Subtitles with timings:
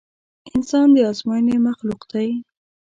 [0.53, 2.29] انسان د ازموينې مخلوق دی.